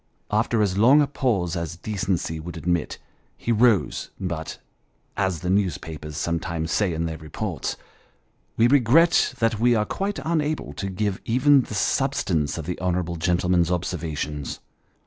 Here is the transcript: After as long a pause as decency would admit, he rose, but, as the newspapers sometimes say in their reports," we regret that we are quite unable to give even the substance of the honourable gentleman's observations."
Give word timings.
After 0.31 0.63
as 0.63 0.79
long 0.79 0.99
a 1.03 1.05
pause 1.05 1.55
as 1.55 1.75
decency 1.77 2.39
would 2.39 2.57
admit, 2.57 2.97
he 3.37 3.51
rose, 3.51 4.09
but, 4.19 4.57
as 5.15 5.41
the 5.41 5.49
newspapers 5.51 6.17
sometimes 6.17 6.71
say 6.71 6.91
in 6.91 7.05
their 7.05 7.19
reports," 7.19 7.77
we 8.57 8.67
regret 8.67 9.35
that 9.37 9.59
we 9.59 9.75
are 9.75 9.85
quite 9.85 10.17
unable 10.25 10.73
to 10.73 10.89
give 10.89 11.21
even 11.23 11.61
the 11.61 11.75
substance 11.75 12.57
of 12.57 12.65
the 12.65 12.79
honourable 12.81 13.17
gentleman's 13.17 13.69
observations." 13.69 14.59